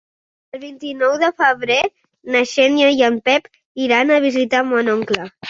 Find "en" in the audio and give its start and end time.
3.11-3.21